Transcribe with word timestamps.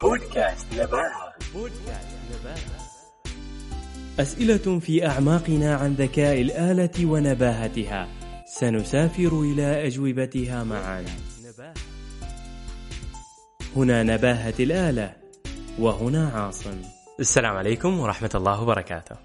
بودكاست 0.00 0.66
نباهة 0.72 1.34
بودكاست 1.54 2.08
نباهة 2.30 2.78
أسئلة 4.20 4.78
في 4.78 5.06
أعماقنا 5.06 5.74
عن 5.74 5.94
ذكاء 5.94 6.40
الآلة 6.40 7.06
ونباهتها. 7.06 8.08
سنسافر 8.46 9.40
إلى 9.40 9.86
أجوبتها 9.86 10.64
معنا 10.64 11.10
نباهة 11.44 11.74
هنا 13.76 14.02
نباهة 14.02 14.54
الآلة 14.60 15.16
وهنا 15.78 16.28
عاصم. 16.28 16.82
السلام 17.20 17.56
عليكم 17.56 18.00
ورحمة 18.00 18.30
الله 18.34 18.62
وبركاته. 18.62 19.16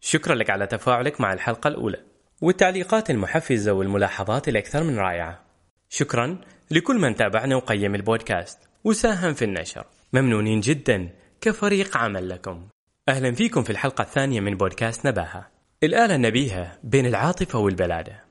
شكرا 0.00 0.34
لك 0.34 0.50
على 0.50 0.66
تفاعلك 0.66 1.20
مع 1.20 1.32
الحلقة 1.32 1.68
الأولى 1.68 2.00
والتعليقات 2.40 3.10
المحفزة 3.10 3.72
والملاحظات 3.72 4.48
الأكثر 4.48 4.82
من 4.82 4.98
رائعة. 4.98 5.40
شكرا 5.88 6.38
لكل 6.70 6.98
من 6.98 7.16
تابعنا 7.16 7.56
وقيم 7.56 7.94
البودكاست. 7.94 8.69
وساهم 8.84 9.34
في 9.34 9.44
النشر. 9.44 9.86
ممنونين 10.12 10.60
جدا 10.60 11.10
كفريق 11.40 11.96
عمل 11.96 12.28
لكم. 12.28 12.68
أهلا 13.08 13.32
فيكم 13.32 13.62
في 13.62 13.70
الحلقة 13.70 14.02
الثانية 14.02 14.40
من 14.40 14.56
بودكاست 14.56 15.06
نباهة. 15.06 15.50
الآلة 15.82 16.14
النبيهة 16.14 16.78
بين 16.84 17.06
العاطفة 17.06 17.58
والبلادة. 17.58 18.24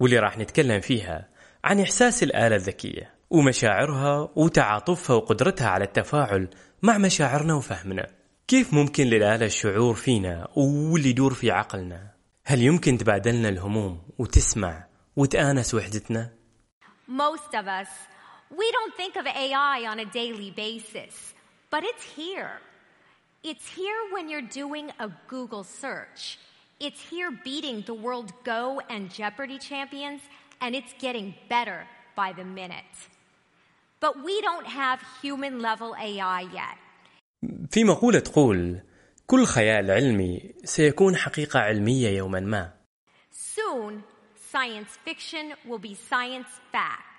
واللي 0.00 0.18
راح 0.18 0.38
نتكلم 0.38 0.80
فيها 0.80 1.28
عن 1.64 1.80
إحساس 1.80 2.22
الآلة 2.22 2.56
الذكية 2.56 3.14
ومشاعرها 3.30 4.28
وتعاطفها 4.36 5.16
وقدرتها 5.16 5.68
على 5.68 5.84
التفاعل 5.84 6.48
مع 6.82 6.98
مشاعرنا 6.98 7.54
وفهمنا 7.54 8.06
كيف 8.48 8.74
ممكن 8.74 9.04
للآلة 9.04 9.46
الشعور 9.46 9.94
فينا 9.94 10.48
واللي 10.56 11.10
يدور 11.10 11.34
في 11.34 11.50
عقلنا 11.50 12.10
هل 12.44 12.62
يمكن 12.62 12.98
تبادلنا 12.98 13.48
الهموم 13.48 14.02
وتسمع 14.18 14.86
وتآنس 15.16 15.74
وحدتنا؟ 15.74 16.30
Most 17.08 17.54
of 17.54 17.66
us, 17.66 18.15
we 18.55 18.71
don't 18.71 18.93
think 18.95 19.15
of 19.15 19.25
AI 19.25 19.85
on 19.87 19.99
a 19.99 20.05
daily 20.05 20.51
basis, 20.51 21.33
but 21.69 21.83
it's 21.83 22.03
here. 22.03 22.53
It's 23.43 23.67
here 23.67 24.01
when 24.11 24.29
you're 24.29 24.49
doing 24.63 24.91
a 24.99 25.09
Google 25.27 25.63
search. 25.63 26.37
It's 26.79 27.01
here 27.09 27.31
beating 27.43 27.83
the 27.85 27.93
world 27.93 28.33
Go 28.43 28.81
and 28.89 29.09
Jeopardy 29.09 29.57
champions, 29.57 30.21
and 30.59 30.75
it's 30.75 30.93
getting 30.99 31.33
better 31.49 31.87
by 32.15 32.33
the 32.33 32.43
minute. 32.43 32.97
But 33.99 34.23
we 34.23 34.41
don't 34.41 34.67
have 34.67 34.99
human 35.21 35.59
level 35.59 35.95
AI 35.95 36.41
yet. 36.53 36.77
في 37.71 37.83
مقولة 37.83 38.19
تقول 38.19 38.81
كل 39.27 39.45
خيال 39.45 39.91
علمي 39.91 40.53
سيكون 40.63 41.15
حقيقة 41.15 41.59
علمية 41.59 42.09
يوما 42.09 42.39
ما 42.39 42.73
Soon, 43.31 44.03
science 44.51 44.97
fiction 45.05 45.53
will 45.67 45.79
be 45.79 45.95
science 45.95 46.49
fact. 46.71 47.14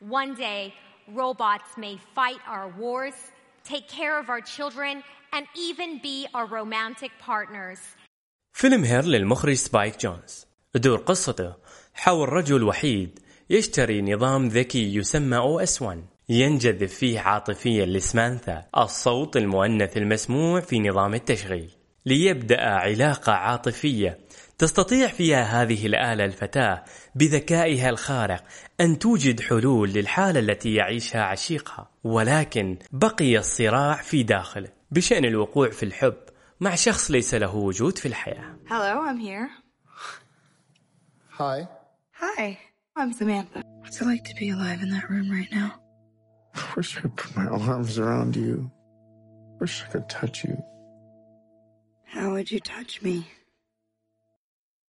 One 0.00 0.34
day, 0.34 0.74
robots 1.08 1.78
may 1.78 1.96
fight 2.14 2.40
our 2.46 2.68
wars, 2.68 3.14
take 3.64 3.88
care 3.88 4.20
of 4.20 4.28
our 4.28 4.42
children, 4.42 5.02
and 5.32 5.46
even 5.56 6.00
be 6.02 6.26
our 6.34 6.46
romantic 6.46 7.12
partners. 7.18 7.78
فيلم 8.52 8.84
Her 8.84 9.04
للمخرج 9.04 9.54
سبايك 9.54 10.00
جونز 10.00 10.46
تدور 10.72 10.98
قصته 10.98 11.54
حول 11.94 12.28
رجل 12.28 12.62
وحيد 12.62 13.18
يشتري 13.50 14.02
نظام 14.02 14.48
ذكي 14.48 14.94
يسمى 14.94 15.36
OS 15.36 15.82
1 15.82 16.04
ينجذب 16.28 16.86
فيه 16.88 17.20
عاطفيا 17.20 17.86
لسمانثا 17.86 18.64
الصوت 18.76 19.36
المؤنث 19.36 19.96
المسموع 19.96 20.60
في 20.60 20.80
نظام 20.80 21.14
التشغيل 21.14 21.70
ليبدأ 22.06 22.60
علاقة 22.60 23.32
عاطفية 23.32 24.18
تستطيع 24.58 25.08
فيها 25.08 25.62
هذه 25.62 25.86
الآلة 25.86 26.24
الفتاة 26.24 26.84
بذكائها 27.14 27.90
الخارق 27.90 28.44
أن 28.80 28.98
توجد 28.98 29.40
حلول 29.40 29.90
للحالة 29.92 30.40
التي 30.40 30.74
يعيشها 30.74 31.22
عشيقها 31.22 31.90
ولكن 32.04 32.78
بقي 32.92 33.38
الصراع 33.38 33.96
في 33.96 34.22
داخله 34.22 34.68
بشأن 34.90 35.24
الوقوع 35.24 35.70
في 35.70 35.82
الحب 35.82 36.16
مع 36.60 36.74
شخص 36.74 37.10
ليس 37.10 37.34
له 37.34 37.54
وجود 37.54 37.98
في 37.98 38.06
الحياة 38.06 38.56
Hello, 38.68 39.00
I'm 39.08 39.18
here. 39.18 39.48
Hi. 41.38 41.68
Hi, 42.12 42.58
I'm 42.96 43.12
Samantha. 43.12 43.62
What's 43.80 44.00
it 44.00 44.06
like 44.06 44.24
to 44.24 44.34
be 44.34 44.48
alive 44.50 44.80
in 44.82 44.90
that 44.90 45.10
room 45.10 45.30
right 45.30 45.52
now? 45.52 45.70
Wish 46.76 46.96
I 46.96 47.00
could 47.02 47.16
put 47.16 47.36
my 47.36 47.46
arms 47.46 47.98
around 47.98 48.36
you. 48.36 48.70
Wish 49.60 49.82
I 49.84 49.86
could 49.92 50.08
touch 50.08 50.44
you. 50.44 50.56
How 52.06 52.32
would 52.32 52.50
you 52.50 52.60
touch 52.60 53.02
me? 53.02 53.26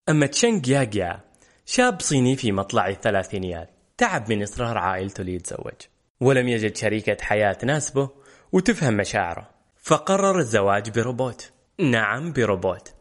أما 0.10 0.26
تشنغ 0.26 0.70
ياجيا 0.70 1.20
شاب 1.66 2.02
صيني 2.02 2.36
في 2.36 2.52
مطلع 2.52 2.88
الثلاثينيات 2.88 3.70
تعب 3.98 4.30
من 4.30 4.44
إصرار 4.44 4.78
عائلته 4.78 5.24
ليتزوج 5.24 5.74
ولم 6.20 6.48
يجد 6.48 6.76
شريكة 6.76 7.18
حياة 7.22 7.54
تناسبه 7.54 8.10
وتفهم 8.52 8.98
مشاعره 8.98 9.50
فقرر 9.78 10.40
الزواج 10.40 10.90
بروبوت. 10.90 11.52
نعم 11.80 12.34
بروبوت. 12.34 12.94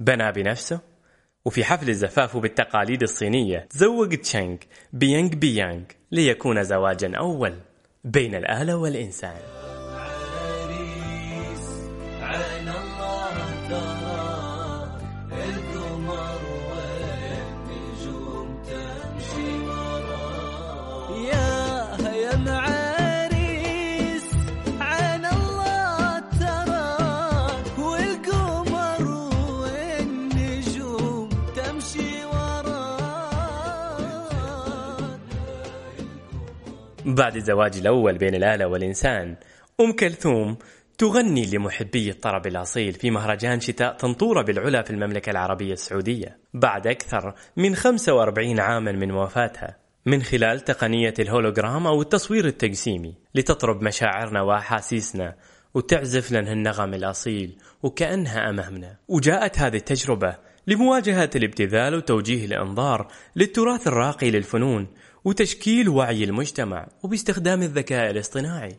بنى 0.00 0.32
بنفسه 0.32 0.80
وفي 1.44 1.64
حفل 1.64 1.88
الزفاف 1.88 2.36
بالتقاليد 2.36 3.02
الصينية 3.02 3.58
تزوج 3.70 4.16
تشانغ 4.16 4.56
بيينغ 4.92 5.28
يينغ 5.28 5.82
ليكون 6.12 6.64
زواجا 6.64 7.16
أول 7.16 7.54
بين 8.04 8.34
الآلة 8.34 8.76
والإنسان. 8.76 9.36
يا 13.70 14.31
بعد 37.06 37.36
الزواج 37.36 37.76
الأول 37.76 38.18
بين 38.18 38.34
الآلة 38.34 38.66
والإنسان 38.66 39.36
أم 39.80 39.92
كلثوم 39.92 40.56
تغني 40.98 41.46
لمحبي 41.46 42.10
الطرب 42.10 42.46
الأصيل 42.46 42.92
في 42.92 43.10
مهرجان 43.10 43.60
شتاء 43.60 43.96
طنطورة 43.96 44.42
بالعلا 44.42 44.82
في 44.82 44.90
المملكة 44.90 45.30
العربية 45.30 45.72
السعودية. 45.72 46.38
بعد 46.54 46.86
أكثر 46.86 47.34
من 47.56 47.74
45 47.74 48.60
عاما 48.60 48.92
من 48.92 49.12
وفاتها 49.12 49.76
من 50.06 50.22
خلال 50.22 50.60
تقنية 50.60 51.14
الهولوجرام 51.18 51.86
أو 51.86 52.02
التصوير 52.02 52.44
التجسيمي 52.44 53.14
لتطرب 53.34 53.82
مشاعرنا 53.82 54.42
وأحاسيسنا 54.42 55.34
وتعزف 55.74 56.32
لنا 56.32 56.52
النغم 56.52 56.94
الأصيل 56.94 57.58
وكأنها 57.82 58.50
أمامنا. 58.50 58.96
وجاءت 59.08 59.58
هذه 59.58 59.76
التجربة 59.76 60.36
لمواجهة 60.66 61.30
الابتذال 61.36 61.94
وتوجيه 61.94 62.44
الإنظار 62.44 63.08
للتراث 63.36 63.86
الراقي 63.86 64.30
للفنون 64.30 64.86
وتشكيل 65.24 65.88
وعي 65.88 66.24
المجتمع 66.24 66.86
وباستخدام 67.02 67.62
الذكاء 67.62 68.10
الاصطناعي. 68.10 68.76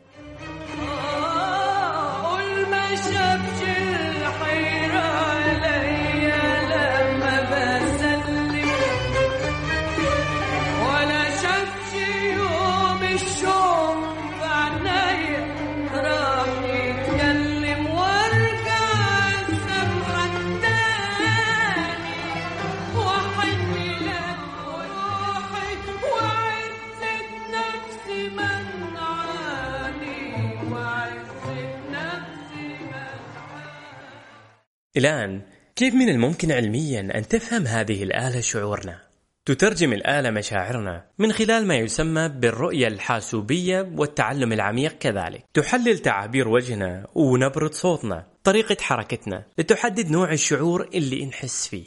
الآن 34.98 35.42
كيف 35.75 35.94
من 35.94 36.10
الممكن 36.10 36.51
علميا 36.51 37.00
أن 37.00 37.28
تفهم 37.28 37.68
هذه 37.68 38.04
الآلة 38.04 38.42
شعورنا؟ 38.42 39.00
تترجم 39.45 39.94
الآلة 39.94 40.31
مشاعرنا 40.31 41.06
من 41.19 41.31
خلال 41.31 41.68
ما 41.68 41.75
يسمى 41.75 42.30
بالرؤية 42.30 42.88
الحاسوبية 42.88 43.92
والتعلم 43.95 44.54
العميق 44.54 44.98
كذلك 44.98 45.45
تحلل 45.54 46.00
تعابير 46.00 46.48
وجهنا 46.48 47.07
ونبرة 47.16 47.72
صوتنا 47.72 48.28
طريقة 48.44 48.78
حركتنا 48.81 49.45
لتحدد 49.57 50.12
نوع 50.12 50.31
الشعور 50.31 50.90
اللي 50.94 51.25
نحس 51.25 51.68
فيه 51.68 51.86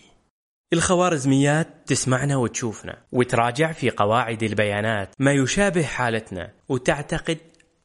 الخوارزميات 0.72 1.68
تسمعنا 1.86 2.36
وتشوفنا 2.36 2.98
وتراجع 3.12 3.72
في 3.72 3.90
قواعد 3.90 4.42
البيانات 4.42 5.14
ما 5.18 5.32
يشابه 5.32 5.82
حالتنا 5.82 6.52
وتعتقد 6.68 7.38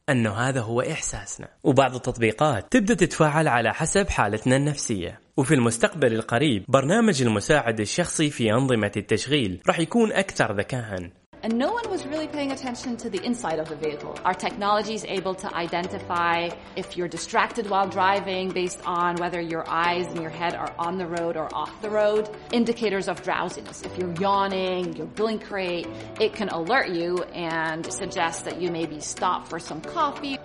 أنه 0.08 0.32
هذا 0.32 0.60
هو 0.60 0.80
إحساسنا. 0.80 1.48
وبعض 1.64 1.94
التطبيقات 1.94 2.72
تبدأ 2.72 2.94
تتفاعل 2.94 3.48
على 3.48 3.74
حسب 3.74 4.08
حالتنا 4.08 4.56
النفسية. 4.56 5.20
وفي 5.36 5.54
المستقبل 5.54 6.14
القريب 6.14 6.64
برنامج 6.68 7.22
المساعد 7.22 7.80
الشخصي 7.80 8.30
في 8.30 8.52
أنظمة 8.52 8.92
التشغيل 8.96 9.62
راح 9.68 9.78
يكون 9.78 10.12
أكثر 10.12 10.56
ذكاء. 10.56 11.21
And 11.42 11.58
no 11.58 11.72
one 11.72 11.88
was 11.90 12.06
really 12.06 12.28
paying 12.28 12.52
attention 12.52 12.96
to 12.98 13.10
the 13.10 13.22
inside 13.24 13.58
of 13.58 13.68
the 13.68 13.76
vehicle. 13.76 14.16
Our 14.24 14.34
technology 14.34 14.94
is 14.94 15.04
able 15.04 15.34
to 15.36 15.54
identify 15.54 16.50
if 16.76 16.96
you're 16.96 17.08
distracted 17.08 17.68
while 17.68 17.88
driving 17.88 18.50
based 18.50 18.80
on 18.86 19.16
whether 19.16 19.40
your 19.40 19.68
eyes 19.68 20.06
and 20.06 20.20
your 20.20 20.30
head 20.30 20.54
are 20.54 20.72
on 20.78 20.98
the 20.98 21.06
road 21.06 21.36
or 21.36 21.52
off 21.54 21.82
the 21.82 21.90
road. 21.90 22.30
Indicators 22.52 23.08
of 23.08 23.22
drowsiness. 23.22 23.82
If 23.82 23.98
you're 23.98 24.14
yawning, 24.14 24.96
you 24.96 25.04
blink 25.04 25.50
rate, 25.50 25.88
it 26.20 26.32
can 26.32 26.48
alert 26.48 26.90
you 26.90 27.24
and 27.34 27.92
suggest 27.92 28.44
that 28.44 28.60
you 28.60 28.70
maybe 28.70 29.00
stop 29.00 29.48
for 29.48 29.58
some 29.58 29.80
coffee 29.80 30.38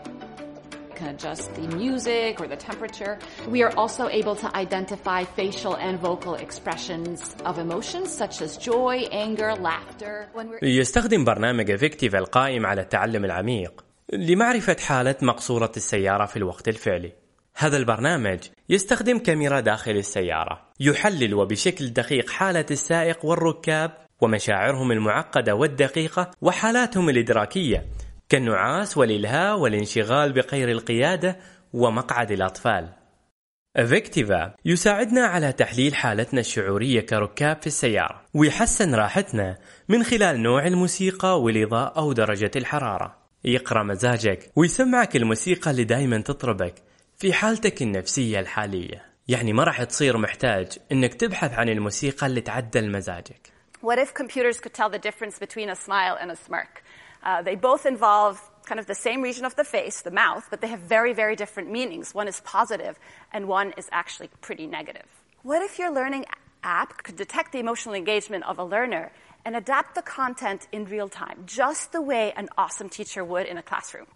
can 0.99 1.07
adjust 1.15 1.45
the 1.59 1.67
music 1.83 2.31
or 2.41 2.47
the 2.53 2.61
temperature. 2.69 3.13
We 3.55 3.59
are 3.65 3.73
also 3.81 4.03
able 4.19 4.35
to 4.43 4.47
identify 4.63 5.19
facial 5.39 5.73
and 5.85 5.95
vocal 6.09 6.35
expressions 6.45 7.19
of 7.49 7.53
emotions 7.65 8.07
such 8.21 8.35
as 8.45 8.51
joy, 8.69 8.95
anger, 9.25 9.51
laughter. 9.69 10.29
يستخدم 10.63 11.25
برنامج 11.25 11.71
افكتيف 11.71 12.15
القائم 12.15 12.65
على 12.65 12.81
التعلم 12.81 13.25
العميق 13.25 13.85
لمعرفة 14.13 14.75
حالة 14.79 15.15
مقصورة 15.21 15.71
السيارة 15.77 16.25
في 16.25 16.37
الوقت 16.37 16.67
الفعلي. 16.67 17.13
هذا 17.55 17.77
البرنامج 17.77 18.39
يستخدم 18.69 19.19
كاميرا 19.19 19.59
داخل 19.59 19.91
السيارة 19.91 20.61
يحلل 20.79 21.33
وبشكل 21.33 21.87
دقيق 21.87 22.29
حالة 22.29 22.65
السائق 22.71 23.25
والركاب 23.25 23.91
ومشاعرهم 24.21 24.91
المعقدة 24.91 25.55
والدقيقة 25.55 26.31
وحالاتهم 26.41 27.09
الإدراكية 27.09 27.85
كالنعاس 28.29 28.97
والإلهاء 28.97 29.59
والانشغال 29.59 30.33
بغير 30.33 30.71
القيادة 30.71 31.39
ومقعد 31.73 32.31
الأطفال. 32.31 32.89
افكتيفا 33.77 34.53
يساعدنا 34.65 35.25
على 35.25 35.51
تحليل 35.51 35.95
حالتنا 35.95 36.39
الشعورية 36.39 37.01
كركاب 37.01 37.61
في 37.61 37.67
السيارة 37.67 38.21
ويحسن 38.33 38.95
راحتنا 38.95 39.57
من 39.89 40.03
خلال 40.03 40.41
نوع 40.41 40.67
الموسيقى 40.67 41.41
والإضاءة 41.41 41.99
أو 41.99 42.13
درجة 42.13 42.51
الحرارة 42.55 43.17
يقرأ 43.43 43.83
مزاجك 43.83 44.51
ويسمعك 44.55 45.15
الموسيقى 45.15 45.71
اللي 45.71 45.83
دايما 45.83 46.17
تطربك 46.17 46.73
في 47.17 47.33
حالتك 47.33 47.81
النفسية 47.81 48.39
الحالية 48.39 49.05
يعني 49.27 49.53
ما 49.53 49.63
راح 49.63 49.83
تصير 49.83 50.17
محتاج 50.17 50.67
إنك 50.91 51.13
تبحث 51.13 51.53
عن 51.53 51.69
الموسيقى 51.69 52.27
اللي 52.27 52.41
تعدل 52.41 52.91
مزاجك 52.91 53.57
What 53.83 53.99
if 53.99 54.13
computers 54.13 54.59
could 54.59 54.73
tell 54.73 54.89
the 54.89 54.97
difference 54.97 55.37
between 55.37 55.69
a 55.69 55.75
smile 55.75 56.17
and 56.21 56.31
a 56.31 56.35
smirk? 56.35 56.81
Uh, 57.22 57.42
they 57.42 57.54
both 57.54 57.86
involve 57.86 58.40
kind 58.64 58.80
of 58.80 58.86
the 58.86 58.94
same 58.94 59.22
region 59.22 59.44
of 59.44 59.54
the 59.56 59.64
face, 59.64 60.02
the 60.02 60.10
mouth, 60.10 60.46
but 60.50 60.60
they 60.60 60.68
have 60.68 60.80
very, 60.80 61.12
very 61.12 61.36
different 61.36 61.70
meanings. 61.70 62.14
One 62.14 62.28
is 62.28 62.40
positive, 62.40 62.98
and 63.32 63.48
one 63.48 63.72
is 63.76 63.88
actually 63.92 64.30
pretty 64.40 64.66
negative. 64.66 65.06
What 65.42 65.62
if 65.62 65.78
your 65.78 65.90
learning 65.90 66.24
app 66.62 67.02
could 67.02 67.16
detect 67.16 67.52
the 67.52 67.58
emotional 67.58 67.94
engagement 67.94 68.44
of 68.44 68.58
a 68.58 68.64
learner 68.64 69.10
and 69.44 69.56
adapt 69.56 69.94
the 69.94 70.02
content 70.02 70.68
in 70.70 70.84
real 70.84 71.08
time, 71.08 71.42
just 71.46 71.92
the 71.92 72.02
way 72.02 72.32
an 72.36 72.48
awesome 72.56 72.88
teacher 72.88 73.24
would 73.24 73.46
in 73.46 73.58
a 73.58 73.62
classroom? 73.62 74.06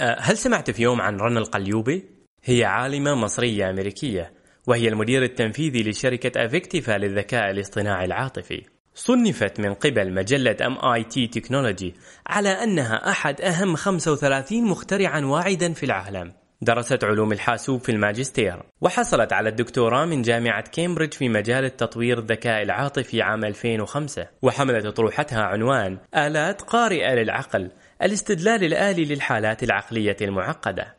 أه، 0.00 0.16
هل 0.20 0.38
سمعت 0.38 0.70
في 0.70 0.82
يوم 0.82 1.00
عن 1.00 1.16
رنا 1.16 1.40
القليوبي؟ 1.40 2.04
هي 2.44 2.64
عالمة 2.64 3.14
مصرية 3.14 3.70
أمريكية 3.70 4.32
وهي 4.66 4.88
المدير 4.88 5.22
التنفيذي 5.22 5.82
لشركة 5.82 6.44
أفكتيفا 6.44 6.98
للذكاء 6.98 7.50
الاصطناعي 7.50 8.04
العاطفي 8.04 8.64
صنفت 8.95 9.59
من 9.59 9.73
قبل 9.73 10.13
مجلة 10.13 10.57
MIT 10.61 11.29
Technology 11.31 11.95
على 12.27 12.49
أنها 12.49 13.09
أحد 13.09 13.41
أهم 13.41 13.75
35 13.75 14.63
مخترعا 14.63 15.21
واعدا 15.21 15.73
في 15.73 15.85
العالم. 15.85 16.33
درست 16.61 17.03
علوم 17.03 17.31
الحاسوب 17.31 17.81
في 17.81 17.91
الماجستير 17.91 18.63
وحصلت 18.81 19.33
على 19.33 19.49
الدكتوراه 19.49 20.05
من 20.05 20.21
جامعة 20.21 20.63
كامبريدج 20.71 21.13
في 21.13 21.29
مجال 21.29 21.65
التطوير 21.65 22.19
الذكاء 22.19 22.61
العاطفي 22.61 23.21
عام 23.21 23.45
2005 23.45 24.27
وحملت 24.41 24.85
أطروحتها 24.85 25.41
عنوان 25.41 25.97
آلات 26.15 26.61
قارئة 26.61 27.13
للعقل 27.13 27.71
الاستدلال 28.01 28.63
الآلي 28.63 29.05
للحالات 29.05 29.63
العقلية 29.63 30.17
المعقدة. 30.21 30.95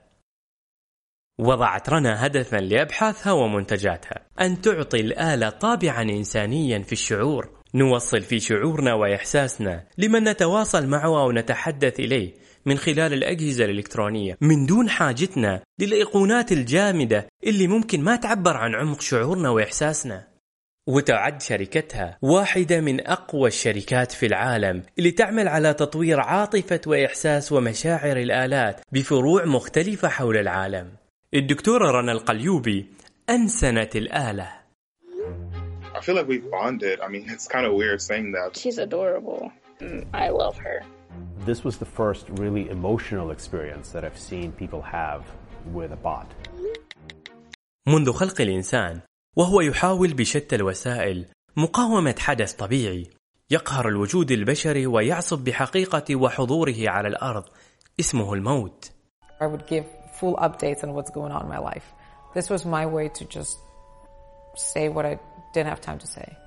وضعت 1.38 1.90
رنا 1.90 2.26
هدفا 2.26 2.56
لأبحاثها 2.56 3.32
ومنتجاتها 3.32 4.26
أن 4.40 4.60
تعطي 4.60 5.00
الآلة 5.00 5.50
طابعا 5.50 6.02
إنسانيا 6.02 6.78
في 6.78 6.92
الشعور 6.92 7.63
نوصل 7.74 8.22
في 8.22 8.40
شعورنا 8.40 8.94
وإحساسنا 8.94 9.84
لمن 9.98 10.24
نتواصل 10.24 10.86
معه 10.86 11.22
أو 11.22 11.32
نتحدث 11.32 12.00
إليه 12.00 12.34
من 12.66 12.78
خلال 12.78 13.12
الأجهزة 13.12 13.64
الإلكترونية. 13.64 14.36
من 14.40 14.66
دون 14.66 14.88
حاجتنا 14.88 15.62
للأيقونات 15.78 16.52
الجامدة 16.52 17.28
اللي 17.46 17.66
ممكن 17.66 18.00
ما 18.00 18.16
تعبر 18.16 18.56
عن 18.56 18.74
عمق 18.74 19.00
شعورنا 19.00 19.50
وإحساسنا. 19.50 20.26
وتعد 20.86 21.42
شركتها 21.42 22.18
واحدة 22.22 22.80
من 22.80 23.06
أقوى 23.06 23.48
الشركات 23.48 24.12
في 24.12 24.26
العالم 24.26 24.82
اللي 24.98 25.10
تعمل 25.10 25.48
على 25.48 25.74
تطوير 25.74 26.20
عاطفة 26.20 26.80
وإحساس 26.86 27.52
ومشاعر 27.52 28.16
الآلات 28.16 28.80
بفروع 28.92 29.44
مختلفة 29.44 30.08
حول 30.08 30.36
العالم. 30.36 30.88
الدكتورة 31.34 31.90
رنا 31.90 32.12
القليوبي 32.12 32.86
أنسنت 33.30 33.96
الآلة. 33.96 34.63
I 35.97 36.01
feel 36.01 36.15
like 36.15 36.27
we 36.27 36.37
bonded. 36.39 36.97
I 37.01 37.07
mean, 37.07 37.25
it's 37.27 37.47
kind 37.47 37.65
of 37.65 37.73
weird 37.73 38.01
saying 38.01 38.31
that. 38.33 38.57
She's 38.57 38.77
adorable. 38.77 39.51
Mm, 39.81 40.05
I 40.13 40.29
love 40.29 40.57
her. 40.57 40.77
This 41.45 41.63
was 41.63 41.77
the 41.77 41.85
first 41.85 42.25
really 42.43 42.69
emotional 42.69 43.31
experience 43.31 43.89
that 43.93 44.03
I've 44.05 44.17
seen 44.29 44.51
people 44.51 44.81
have 44.81 45.21
with 45.73 45.91
a 45.91 46.01
bot. 46.07 46.27
منذ 47.87 48.11
خلق 48.11 48.41
الإنسان 48.41 49.01
وهو 49.37 49.61
يحاول 49.61 50.13
بشتى 50.13 50.55
الوسائل 50.55 51.25
مقاومة 51.57 52.15
حدث 52.19 52.53
طبيعي 52.53 53.09
يقهر 53.51 53.87
الوجود 53.87 54.31
البشري 54.31 54.87
ويعصف 54.87 55.39
بحقيقة 55.39 56.15
وحضوره 56.15 56.75
على 56.79 57.07
الأرض 57.07 57.43
اسمه 57.99 58.33
الموت 58.33 58.91
I 59.41 59.45
would 59.45 59.67
give 59.67 59.85
full 60.19 60.35
updates 60.35 60.83
on 60.83 60.93
what's 60.93 61.11
going 61.11 61.31
on 61.31 61.43
in 61.43 61.49
my 61.49 61.59
life. 61.59 61.93
This 62.35 62.49
was 62.49 62.65
my 62.65 62.85
way 62.85 63.07
to 63.09 63.25
just 63.25 63.57
say 64.55 64.89
what 64.89 65.05
I 65.05 65.19
didn't 65.53 65.69
have 65.69 65.81
time 65.81 65.99
to 65.99 66.07
say. 66.07 66.37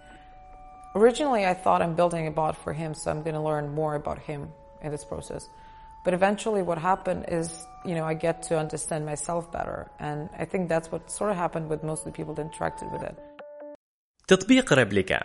Originally, 0.94 1.46
I 1.46 1.54
thought 1.54 1.80
I'm 1.82 1.94
building 1.94 2.26
a 2.26 2.30
bot 2.30 2.56
for 2.56 2.72
him, 2.72 2.94
so 2.94 3.10
I'm 3.10 3.22
going 3.22 3.34
to 3.34 3.40
learn 3.40 3.74
more 3.74 3.94
about 3.94 4.18
him 4.18 4.48
in 4.82 4.90
this 4.90 5.04
process. 5.04 5.48
But 6.04 6.14
eventually, 6.14 6.62
what 6.62 6.78
happened 6.78 7.26
is, 7.28 7.66
you 7.84 7.94
know, 7.94 8.04
I 8.04 8.14
get 8.14 8.42
to 8.48 8.58
understand 8.58 9.06
myself 9.06 9.50
better. 9.52 9.90
And 9.98 10.28
I 10.36 10.44
think 10.44 10.68
that's 10.68 10.90
what 10.92 11.10
sort 11.10 11.30
of 11.30 11.36
happened 11.36 11.70
with 11.70 11.82
most 11.82 12.00
of 12.00 12.06
the 12.12 12.16
people 12.18 12.34
that 12.34 12.44
interacted 12.50 12.92
with 12.92 13.02
it. 13.02 13.16
تطبيق 14.28 14.72
ريبليكا 14.72 15.20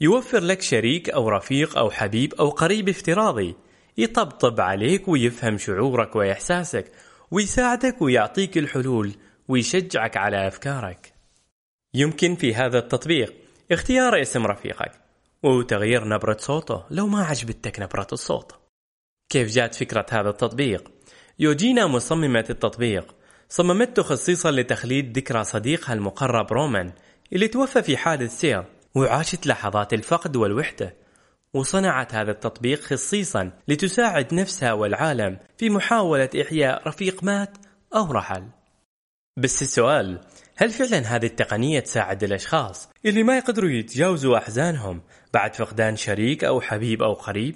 يوفر 0.00 0.40
لك 0.40 0.62
شريك 0.62 1.10
أو 1.10 1.28
رفيق 1.28 1.78
أو 1.78 1.90
حبيب 1.90 2.34
أو 2.34 2.48
قريب 2.48 2.88
افتراضي 2.88 3.56
يطبطب 3.98 4.60
عليك 4.60 5.08
ويفهم 5.08 5.58
شعورك 5.58 6.16
وإحساسك 6.16 6.92
ويساعدك 7.30 8.02
ويعطيك 8.02 8.58
الحلول 8.58 9.14
ويشجعك 9.48 10.16
على 10.16 10.46
أفكارك 10.46 11.09
يمكن 11.93 12.35
في 12.35 12.55
هذا 12.55 12.79
التطبيق. 12.79 13.33
اختيار 13.71 14.21
اسم 14.21 14.47
رفيقك. 14.47 14.91
وتغيير 15.43 16.07
نبرة 16.07 16.37
صوته 16.39 16.83
لو 16.89 17.07
ما 17.07 17.23
عجبتك 17.23 17.79
نبرة 17.79 18.07
الصوت. 18.13 18.55
كيف 19.29 19.47
جات 19.51 19.75
فكرة 19.75 20.05
هذا 20.11 20.29
التطبيق؟ 20.29 20.91
يوجينا 21.39 21.87
مصممة 21.87 22.45
التطبيق. 22.49 23.15
صممته 23.49 24.03
خصيصا 24.03 24.51
لتخليد 24.51 25.17
ذكرى 25.17 25.43
صديقها 25.43 25.93
المقرب 25.93 26.53
رومان 26.53 26.91
اللي 27.33 27.47
توفى 27.47 27.81
في 27.81 27.97
حادث 27.97 28.39
سير 28.39 28.63
وعاشت 28.95 29.47
لحظات 29.47 29.93
الفقد 29.93 30.35
والوحدة. 30.35 30.95
وصنعت 31.53 32.15
هذا 32.15 32.31
التطبيق 32.31 32.81
خصيصا 32.81 33.51
لتساعد 33.67 34.33
نفسها 34.33 34.73
والعالم 34.73 35.37
في 35.57 35.69
محاولة 35.69 36.29
إحياء 36.41 36.87
رفيق 36.87 37.23
مات 37.23 37.57
أو 37.95 38.11
رحل. 38.11 38.43
بس 39.37 39.61
السؤال 39.61 40.19
هل 40.57 40.69
فعلا 40.69 41.15
هذه 41.15 41.25
التقنية 41.25 41.79
تساعد 41.79 42.23
الأشخاص 42.23 42.89
اللي 43.05 43.23
ما 43.23 43.37
يقدروا 43.37 43.69
يتجاوزوا 43.69 44.37
أحزانهم 44.37 45.01
بعد 45.33 45.55
فقدان 45.55 45.95
شريك 45.95 46.43
أو 46.43 46.61
حبيب 46.61 47.03
أو 47.03 47.13
قريب؟ 47.13 47.55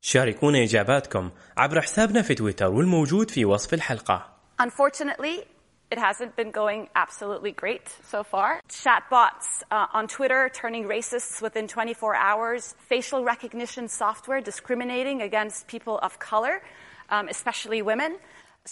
شاركونا 0.00 0.62
إجاباتكم 0.62 1.30
عبر 1.56 1.80
حسابنا 1.80 2.22
في 2.22 2.34
تويتر 2.34 2.70
والموجود 2.70 3.30
في 3.30 3.44
وصف 3.44 3.74
الحلقة 3.74 4.38
Unfortunately, 4.60 5.44
it 5.92 5.98
hasn't 5.98 6.34
been 6.34 6.50
going 6.50 6.88
absolutely 6.96 7.52
great 7.52 7.88
so 8.02 8.24
far. 8.24 8.60
Chatbots 8.68 9.62
uh, 9.70 9.86
on 9.98 10.08
Twitter 10.08 10.50
turning 10.52 10.84
racists 10.84 11.40
within 11.40 11.68
24 11.68 12.16
hours, 12.16 12.74
facial 12.88 13.22
recognition 13.24 13.86
software 13.86 14.40
discriminating 14.40 15.22
against 15.22 15.68
people 15.68 15.98
of 16.02 16.18
color, 16.18 16.60
um, 17.10 17.28
especially 17.28 17.82
women, 17.82 18.16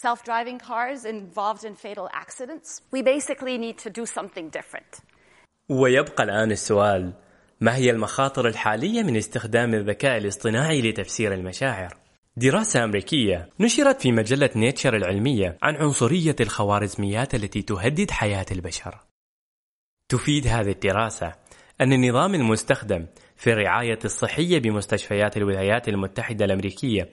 self 0.04 0.18
driving 0.24 0.58
cars 0.58 1.00
involved 1.04 1.64
in 1.64 1.74
fatal 1.84 2.08
accidents. 2.22 2.68
We 2.94 3.00
basically 3.02 3.56
need 3.64 3.76
to 3.84 3.90
do 3.90 4.04
something 4.06 4.50
different. 4.50 5.00
ويبقى 5.68 6.24
الآن 6.24 6.52
السؤال 6.52 7.12
ما 7.60 7.76
هي 7.76 7.90
المخاطر 7.90 8.48
الحالية 8.48 9.02
من 9.02 9.16
استخدام 9.16 9.74
الذكاء 9.74 10.16
الاصطناعي 10.16 10.82
لتفسير 10.82 11.34
المشاعر؟ 11.34 11.96
دراسة 12.36 12.84
أمريكية 12.84 13.48
نشرت 13.60 14.00
في 14.00 14.12
مجلة 14.12 14.50
نيتشر 14.56 14.96
العلمية 14.96 15.58
عن 15.62 15.76
عنصرية 15.76 16.36
الخوارزميات 16.40 17.34
التي 17.34 17.62
تهدد 17.62 18.10
حياة 18.10 18.46
البشر. 18.52 18.98
تفيد 20.08 20.46
هذه 20.46 20.70
الدراسة 20.70 21.32
أن 21.80 21.92
النظام 21.92 22.34
المستخدم 22.34 23.06
في 23.36 23.52
الرعاية 23.52 23.98
الصحية 24.04 24.58
بمستشفيات 24.58 25.36
الولايات 25.36 25.88
المتحدة 25.88 26.44
الأمريكية 26.44 27.08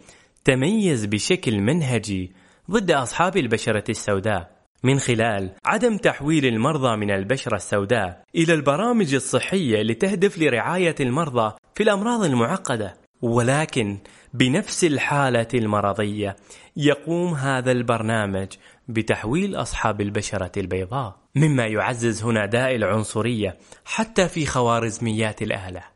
تميز 0.46 1.06
بشكل 1.06 1.60
منهجي 1.62 2.32
ضد 2.72 2.92
أصحاب 2.92 3.38
البشرة 3.38 3.84
السوداء. 3.90 4.54
من 4.84 5.00
خلال 5.00 5.52
عدم 5.66 5.98
تحويل 5.98 6.46
المرضى 6.46 6.96
من 6.96 7.12
البشرة 7.12 7.56
السوداء 7.56 8.24
إلى 8.36 8.54
البرامج 8.54 9.14
الصحية 9.14 9.82
اللي 9.82 9.94
تهدف 9.94 10.38
لرعاية 10.38 10.96
المرضى 11.00 11.56
في 11.76 11.84
الأمراض 11.84 12.24
المعقدة. 12.24 12.98
ولكن 13.22 13.98
بنفس 14.34 14.84
الحالة 14.84 15.48
المرضية 15.54 16.36
يقوم 16.78 17.34
هذا 17.34 17.72
البرنامج 17.72 18.48
بتحويل 18.88 19.56
أصحاب 19.56 20.02
البشرة 20.02 20.52
البيضاء. 20.58 21.16
مما 21.36 21.66
يعزز 21.66 22.24
هنا 22.24 22.46
داء 22.46 22.76
العنصرية 22.76 23.58
حتى 23.86 24.28
في 24.28 24.46
خوارزميات 24.46 25.42
الآلة 25.42 25.93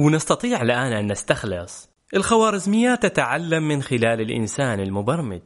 ونستطيع 0.00 0.62
الآن 0.62 0.92
أن 0.92 1.12
نستخلص. 1.12 1.90
الخوارزميات 2.14 3.02
تتعلم 3.02 3.68
من 3.68 3.82
خلال 3.82 4.20
الإنسان 4.20 4.80
المبرمج 4.80 5.42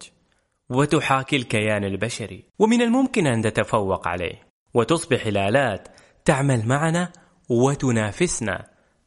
وتحاكي 0.71 1.37
الكيان 1.37 1.85
البشري 1.85 2.45
ومن 2.59 2.83
الممكن 2.83 3.27
أن 3.27 3.43
تتفوق 3.43 4.09
عليه. 4.09 4.43
وتصبح 4.75 5.27
الآلات 5.27 5.89
تعمل 6.25 6.67
معنا 6.67 7.13
وتنافسنا 7.49 8.65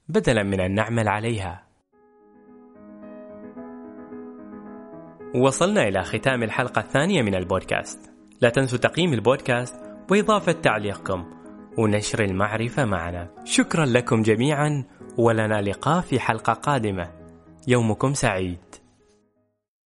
بدلا 0.10 0.44
من 0.44 0.60
أن 0.60 0.76
نعمل 0.76 1.08
عليها. 1.08 1.64
وصلنا 5.36 5.88
إلى 5.88 6.04
ختام 6.04 6.44
الحلقة 6.44 6.80
الثانية 6.80 7.22
من 7.22 7.36
البودكاست. 7.36 8.12
لا 8.42 8.50
تنسوا 8.50 8.80
تقييم 8.80 9.14
البودكاست 9.14 9.76
وإضافة 10.12 10.52
تعليقكم 10.52 11.26
ونشر 11.78 12.24
المعرفة 12.24 12.86
معنا. 12.86 13.30
شكرا 13.46 13.86
لكم 13.86 14.22
جميعا. 14.22 14.97
ولنا 15.18 15.62
لقاء 15.62 16.02
في 16.02 16.20
حلقة 16.20 16.54
قادمة. 16.54 17.10
يومكم 17.68 18.14
سعيد. 18.14 18.77